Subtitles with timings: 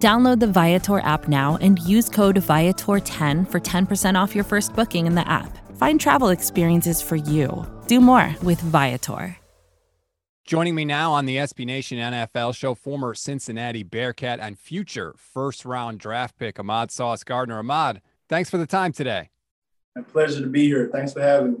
[0.00, 5.06] Download the Viator app now and use code Viator10 for 10% off your first booking
[5.06, 5.58] in the app.
[5.76, 7.66] Find travel experiences for you.
[7.86, 9.36] Do more with Viator.
[10.46, 15.66] Joining me now on the SB Nation NFL show, former Cincinnati Bearcat and future first
[15.66, 17.58] round draft pick, Ahmad Sauce Gardner.
[17.58, 19.28] Ahmad, thanks for the time today.
[19.94, 20.88] My pleasure to be here.
[20.90, 21.58] Thanks for having me.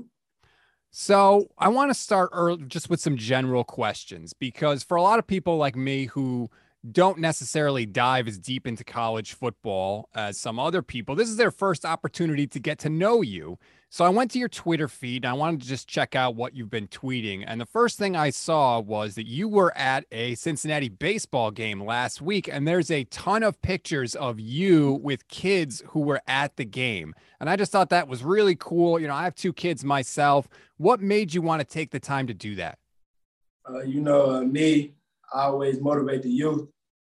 [0.90, 5.18] So, I want to start early, just with some general questions because for a lot
[5.18, 6.50] of people like me who
[6.90, 11.14] don't necessarily dive as deep into college football as some other people.
[11.14, 13.58] This is their first opportunity to get to know you.
[13.92, 16.54] So I went to your Twitter feed and I wanted to just check out what
[16.54, 17.42] you've been tweeting.
[17.44, 21.82] And the first thing I saw was that you were at a Cincinnati baseball game
[21.82, 26.56] last week, and there's a ton of pictures of you with kids who were at
[26.56, 27.14] the game.
[27.40, 29.00] And I just thought that was really cool.
[29.00, 30.48] You know, I have two kids myself.
[30.76, 32.78] What made you want to take the time to do that?
[33.68, 34.92] Uh, you know, uh, me,
[35.32, 36.68] I always motivate the youth.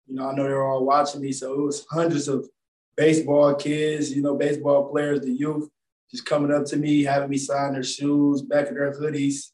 [0.06, 2.48] You know, I know they're all watching me, so it was hundreds of
[2.96, 5.68] baseball kids, you know, baseball players, the youth,
[6.10, 9.50] just coming up to me, having me sign their shoes, back of their hoodies,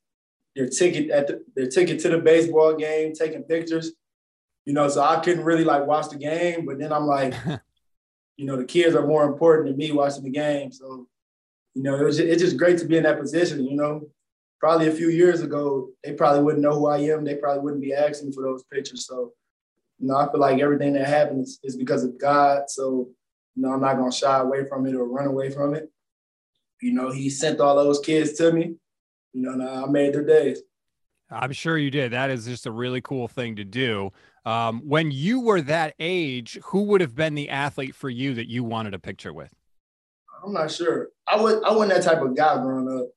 [0.54, 3.92] their ticket at the, their ticket to the baseball game, taking pictures.
[4.64, 7.34] You know, so I couldn't really like watch the game, but then I'm like,
[8.36, 10.72] you know, the kids are more important than me watching the game.
[10.72, 11.06] So,
[11.74, 13.64] you know, it was just, it's just great to be in that position.
[13.64, 14.08] You know,
[14.60, 17.24] probably a few years ago, they probably wouldn't know who I am.
[17.24, 19.06] They probably wouldn't be asking for those pictures.
[19.06, 19.33] So,
[19.98, 22.64] you know, I feel like everything that happens is because of God.
[22.69, 23.08] So,
[23.55, 25.91] you know, I'm not gonna shy away from it or run away from it.
[26.80, 28.77] You know, He sent all those kids to me.
[29.33, 30.62] You know, I made their days.
[31.30, 32.12] I'm sure you did.
[32.12, 34.12] That is just a really cool thing to do.
[34.45, 38.48] Um, when you were that age, who would have been the athlete for you that
[38.48, 39.52] you wanted a picture with?
[40.45, 41.08] I'm not sure.
[41.27, 43.08] I was I wasn't that type of guy growing up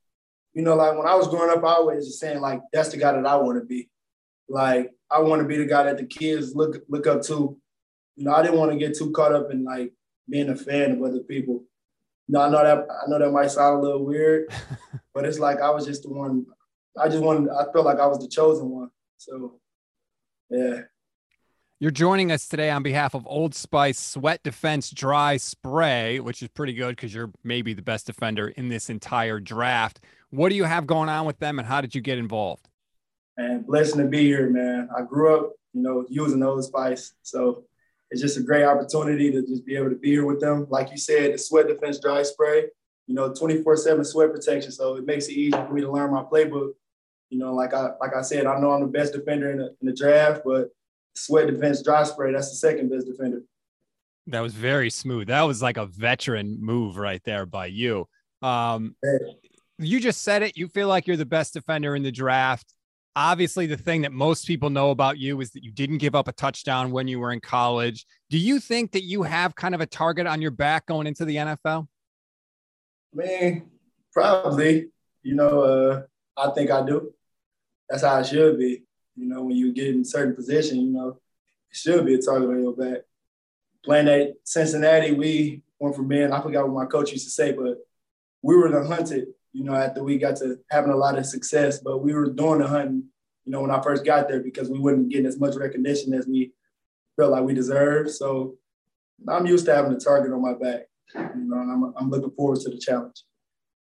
[0.57, 2.97] you know, like when I was growing up, I always just saying like that's the
[2.97, 3.91] guy that I want to be.
[4.49, 7.55] Like I want to be the guy that the kids look look up to.
[8.15, 9.93] You know, I didn't want to get too caught up in like
[10.27, 11.63] being a fan of other people.
[12.27, 14.51] You know, I know that I know that might sound a little weird,
[15.13, 16.47] but it's like I was just the one.
[16.99, 17.51] I just wanted.
[17.51, 18.89] I felt like I was the chosen one.
[19.17, 19.59] So,
[20.49, 20.81] yeah.
[21.79, 26.49] You're joining us today on behalf of Old Spice Sweat Defense Dry Spray, which is
[26.49, 29.99] pretty good because you're maybe the best defender in this entire draft.
[30.29, 32.67] What do you have going on with them and how did you get involved?
[33.37, 34.89] And blessing to be here, man.
[34.97, 37.13] I grew up, you know, using Old Spice.
[37.21, 37.65] So
[38.09, 40.67] it's just a great opportunity to just be able to be here with them.
[40.69, 42.65] Like you said, the Sweat Defense Dry Spray,
[43.05, 44.71] you know, 24-7 sweat protection.
[44.71, 46.71] So it makes it easy for me to learn my playbook.
[47.29, 49.75] You know, like I like I said, I know I'm the best defender in the,
[49.81, 50.69] in the draft, but
[51.15, 53.43] Sweat Defense Dry Spray, that's the second best defender.
[54.27, 55.27] That was very smooth.
[55.27, 58.07] That was like a veteran move right there by you.
[58.41, 58.95] Um,
[59.79, 60.57] you just said it.
[60.57, 62.73] You feel like you're the best defender in the draft.
[63.15, 66.27] Obviously, the thing that most people know about you is that you didn't give up
[66.27, 68.05] a touchdown when you were in college.
[68.29, 71.25] Do you think that you have kind of a target on your back going into
[71.25, 71.87] the NFL?
[73.13, 73.71] I mean,
[74.13, 74.89] probably.
[75.23, 76.03] You know, uh,
[76.37, 77.13] I think I do.
[77.89, 78.83] That's how it should be.
[79.15, 81.19] You know, when you get in certain position, you know,
[81.71, 83.01] it should be a target on your back.
[83.83, 87.51] Playing at Cincinnati, we went from being, I forgot what my coach used to say,
[87.51, 87.77] but
[88.41, 91.79] we were the hunted you know, after we got to having a lot of success.
[91.79, 93.05] But we were doing the hunting,
[93.43, 96.27] you know, when I first got there because we wouldn't get as much recognition as
[96.27, 96.51] we
[97.17, 98.11] felt like we deserved.
[98.11, 98.55] So
[99.27, 100.81] I'm used to having a target on my back,
[101.15, 103.23] you know, and I'm, I'm looking forward to the challenge.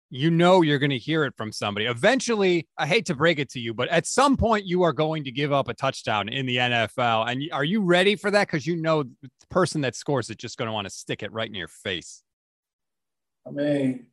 [0.09, 1.85] You know, you're going to hear it from somebody.
[1.85, 5.23] Eventually, I hate to break it to you, but at some point, you are going
[5.25, 7.29] to give up a touchdown in the NFL.
[7.31, 8.47] And are you ready for that?
[8.47, 11.31] Because you know, the person that scores is just going to want to stick it
[11.31, 12.23] right in your face.
[13.45, 14.07] I mean,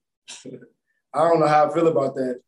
[1.17, 2.41] I don't know how I feel about that.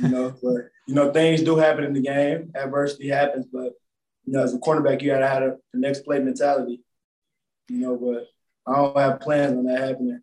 [0.00, 2.52] You know, but you know, things do happen in the game.
[2.54, 3.72] Adversity happens, but
[4.24, 6.82] you know, as a cornerback, you gotta have a, the next play mentality.
[7.68, 8.26] You know, but
[8.70, 10.20] I don't have plans on that happening.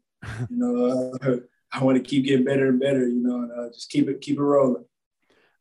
[0.49, 1.37] You know, uh,
[1.71, 3.07] I want to keep getting better and better.
[3.07, 4.85] You know, and uh, just keep it keep it rolling.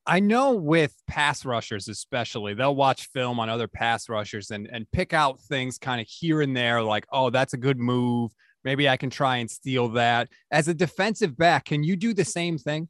[0.05, 4.91] I know with pass rushers, especially, they'll watch film on other pass rushers and and
[4.91, 8.33] pick out things kind of here and there, like, oh, that's a good move.
[8.65, 10.29] Maybe I can try and steal that.
[10.51, 12.89] As a defensive back, can you do the same thing?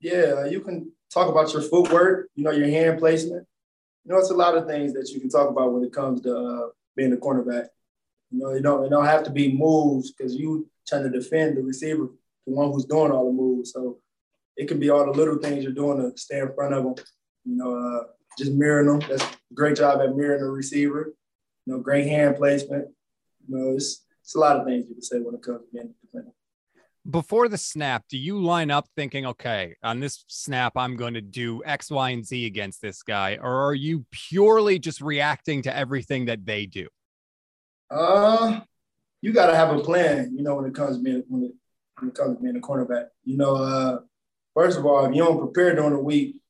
[0.00, 3.46] Yeah, you can talk about your footwork, you know, your hand placement.
[4.04, 6.20] You know, it's a lot of things that you can talk about when it comes
[6.22, 7.68] to uh, being a cornerback.
[8.30, 11.56] You know, you don't, it don't have to be moves because you trying to defend
[11.56, 12.10] the receiver,
[12.46, 13.72] the one who's doing all the moves.
[13.72, 13.98] So
[14.56, 16.94] it can be all the little things you're doing to stay in front of them.
[17.44, 18.04] You know, uh,
[18.38, 19.08] just mirroring them.
[19.08, 21.14] That's a great job at mirroring the receiver.
[21.66, 22.88] You know, great hand placement.
[23.48, 25.66] You know, it's, it's a lot of things you can say when it comes to
[25.72, 26.32] being a defender
[27.08, 31.20] before the snap, do you line up thinking, okay, on this snap, I'm going to
[31.20, 33.38] do X, Y, and Z against this guy?
[33.40, 36.88] Or are you purely just reacting to everything that they do?
[37.90, 38.60] Uh,
[39.20, 41.52] you got to have a plan, you know, when it comes to being, when it,
[41.98, 43.08] when it comes to being a cornerback.
[43.24, 43.98] You know, uh,
[44.54, 46.40] first of all, if you don't prepare during the week,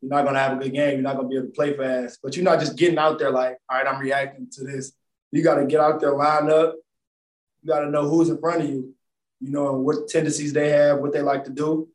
[0.00, 0.94] you're not going to have a good game.
[0.94, 2.18] You're not going to be able to play fast.
[2.22, 4.92] But you're not just getting out there like, all right, I'm reacting to this.
[5.30, 6.74] You got to get out there, line up.
[7.66, 8.94] You got to know who's in front of you
[9.40, 11.88] you know, and what tendencies they have, what they like to do.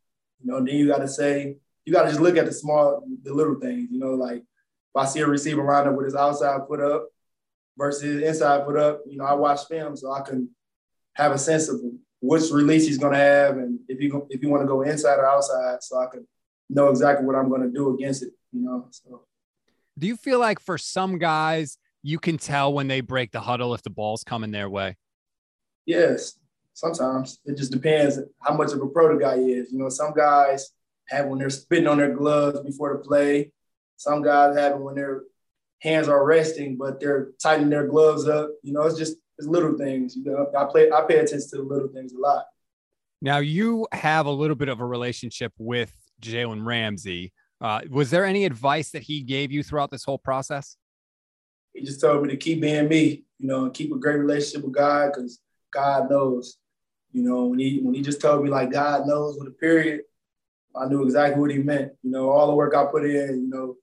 [0.43, 3.03] You know, then you got to say, you got to just look at the small,
[3.23, 3.89] the little things.
[3.91, 7.07] You know, like if I see a receiver lined up with his outside foot up
[7.77, 10.49] versus inside foot up, you know, I watch film so I can
[11.13, 11.81] have a sense of
[12.21, 15.15] which release he's going to have and if you if you want to go inside
[15.15, 16.27] or outside, so I can
[16.69, 18.29] know exactly what I'm going to do against it.
[18.51, 19.23] You know, so.
[19.97, 23.73] Do you feel like for some guys you can tell when they break the huddle
[23.73, 24.95] if the ball's coming their way?
[25.85, 26.39] Yes,
[26.73, 29.71] sometimes it just depends how much of a pro the guy is.
[29.71, 30.71] You know, some guys
[31.09, 33.51] have when they're spitting on their gloves before the play.
[33.97, 35.23] Some guys have it when their
[35.79, 38.49] hands are resting, but they're tightening their gloves up.
[38.63, 40.15] You know, it's just it's little things.
[40.15, 42.45] You know, I play I pay attention to the little things a lot.
[43.21, 47.33] Now you have a little bit of a relationship with Jalen Ramsey.
[47.59, 50.77] Uh, was there any advice that he gave you throughout this whole process?
[51.73, 54.63] He just told me to keep being me, you know, and keep a great relationship
[54.63, 55.39] with God because
[55.71, 56.57] God knows.
[57.13, 60.01] You know, when he when he just told me like God knows with a period,
[60.75, 61.91] I knew exactly what he meant.
[62.03, 63.75] You know, all the work I put in, you know,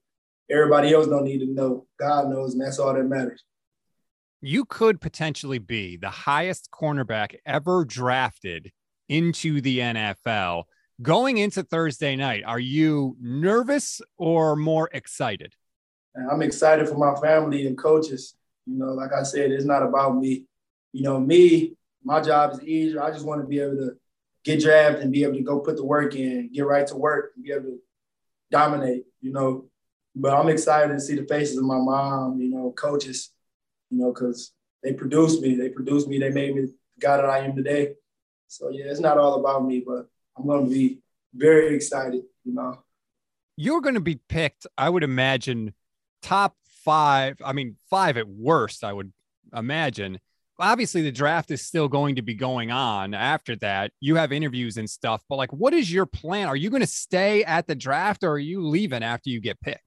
[0.49, 1.85] everybody else don't need to know.
[1.99, 3.43] God knows, and that's all that matters.
[4.41, 8.71] You could potentially be the highest cornerback ever drafted
[9.09, 10.63] into the NFL.
[11.01, 15.53] Going into Thursday night, are you nervous or more excited?
[16.31, 18.35] I'm excited for my family and coaches.
[18.65, 20.45] You know, like I said, it's not about me.
[20.93, 23.03] You know, me, my job is easier.
[23.03, 23.91] I just want to be able to
[24.43, 27.31] get drafted and be able to go put the work in, get right to work,
[27.35, 27.79] and be able to
[28.51, 29.65] dominate, you know.
[30.15, 33.31] But I'm excited to see the faces of my mom, you know, coaches,
[33.89, 34.51] you know, because
[34.83, 35.55] they produced me.
[35.55, 36.19] They produced me.
[36.19, 37.93] They made me the guy that I am today.
[38.47, 40.07] So yeah, it's not all about me, but
[40.37, 40.99] I'm going to be
[41.33, 42.79] very excited, you know.
[43.55, 45.73] You're going to be picked, I would imagine,
[46.21, 47.37] top five.
[47.43, 49.11] I mean, five at worst, I would
[49.53, 50.19] imagine
[50.59, 53.91] obviously the draft is still going to be going on after that.
[53.99, 56.47] You have interviews and stuff, but like, what is your plan?
[56.47, 59.59] Are you going to stay at the draft or are you leaving after you get
[59.61, 59.83] picked?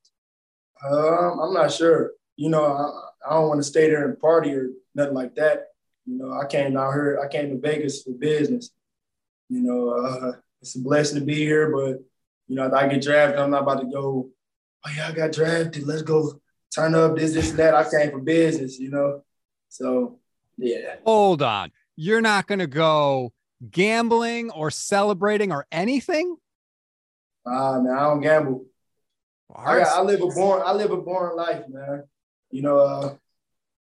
[0.84, 2.12] Um, I'm not sure.
[2.36, 5.68] You know, I, I don't want to stay there and party or nothing like that.
[6.06, 8.70] You know, I came down here, I came to Vegas for business.
[9.48, 12.02] You know, uh, it's a blessing to be here, but,
[12.48, 14.30] you know, if I get drafted, I'm not about to go,
[14.84, 15.86] oh, yeah, I got drafted.
[15.86, 16.40] Let's go
[16.74, 17.74] turn up this, this, and that.
[17.74, 19.22] I came for business, you know.
[19.68, 20.18] So
[20.56, 20.96] yeah.
[21.04, 21.72] Hold on.
[21.96, 23.32] You're not going to go
[23.70, 26.36] gambling or celebrating or anything?
[27.44, 28.66] Uh, man, I don't gamble.
[29.54, 32.04] I, got, I, live a boring, I live a boring life, man.
[32.50, 33.14] You know, uh,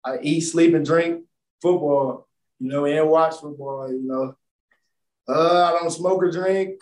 [0.03, 1.23] I eat, sleep, and drink
[1.61, 2.27] football.
[2.59, 3.91] You know, and watch football.
[3.91, 4.35] You know,
[5.27, 6.81] uh, I don't smoke or drink.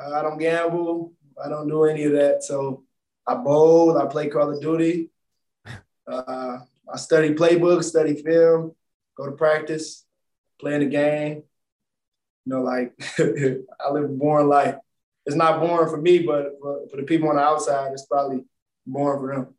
[0.00, 1.12] Uh, I don't gamble.
[1.42, 2.44] I don't do any of that.
[2.44, 2.84] So
[3.26, 3.98] I bowl.
[3.98, 5.10] I play Call of Duty.
[6.08, 8.76] Uh, I study playbooks, study film
[9.16, 10.04] go to practice,
[10.60, 11.42] playing the game.
[12.44, 14.76] You know, like I live a boring life.
[15.24, 18.44] It's not boring for me, but for, for the people on the outside, it's probably
[18.86, 19.54] boring for them.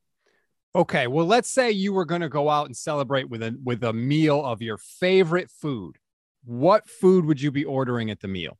[0.76, 3.84] Okay, well, let's say you were going to go out and celebrate with a with
[3.84, 5.98] a meal of your favorite food.
[6.46, 8.58] What food would you be ordering at the meal?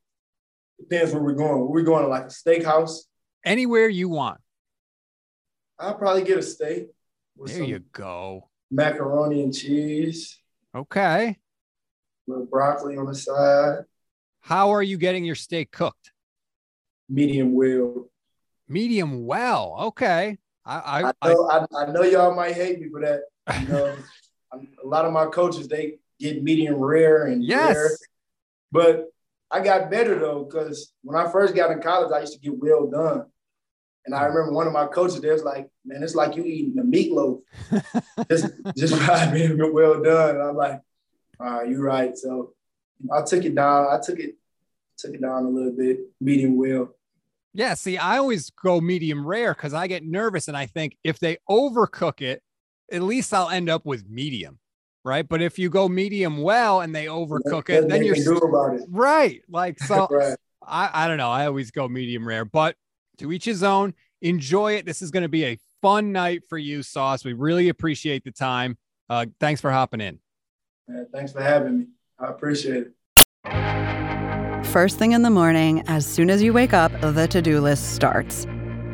[0.80, 1.70] Depends where we're going.
[1.70, 3.02] We're going to like a steakhouse.
[3.46, 4.40] Anywhere you want.
[5.80, 6.88] I'll probably get a steak.
[7.38, 8.50] There you go.
[8.72, 10.40] Macaroni and cheese.
[10.78, 11.38] Okay.
[12.28, 13.80] Little broccoli on the side.
[14.42, 16.12] How are you getting your steak cooked?
[17.10, 18.10] Medium well.
[18.68, 19.76] Medium well.
[19.80, 20.38] Okay.
[20.66, 23.22] I I, I know, I, I know y'all might hate me for that.
[23.62, 23.96] You know,
[24.84, 27.76] a lot of my coaches they get medium rare and yes.
[27.76, 27.98] Rare.
[28.72, 29.06] But
[29.50, 32.60] I got better though, because when I first got in college, I used to get
[32.60, 33.26] well done.
[34.08, 36.80] And I remember one of my coaches there was like, man, it's like you eating
[36.80, 37.42] a meatloaf.
[38.32, 38.48] just
[38.78, 40.36] just by being well done.
[40.36, 40.82] And I'm like,
[41.42, 42.18] all right, you're right.
[42.18, 42.54] So
[43.12, 43.88] I took it down.
[43.92, 44.36] I took it,
[44.98, 46.96] took it down a little bit, medium well.
[47.54, 51.20] Yeah, see, I always go medium rare because I get nervous and I think if
[51.20, 52.42] they overcook it,
[52.90, 54.60] at least I'll end up with medium,
[55.04, 55.28] right?
[55.28, 58.84] But if you go medium well and they overcook it, then you're do about it.
[58.90, 59.42] right.
[59.50, 60.38] Like so, Right.
[60.66, 61.30] I I don't know.
[61.30, 62.78] I always go medium rare, but
[63.18, 63.94] to each his own.
[64.22, 64.86] Enjoy it.
[64.86, 67.24] This is going to be a fun night for you, Sauce.
[67.24, 68.78] We really appreciate the time.
[69.10, 70.20] Uh, thanks for hopping in.
[70.88, 71.88] Man, thanks for having me.
[72.20, 74.66] I appreciate it.
[74.68, 77.94] First thing in the morning, as soon as you wake up, the to do list
[77.94, 78.46] starts.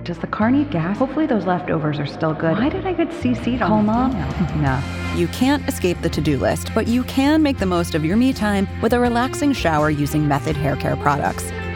[0.04, 0.98] Does the car need gas?
[0.98, 2.58] Hopefully those leftovers are still good.
[2.58, 4.12] Why did I get CC'd Call on mom.
[4.62, 4.82] No.
[5.16, 8.18] You can't escape the to do list, but you can make the most of your
[8.18, 11.52] me time with a relaxing shower using Method Hair Care products.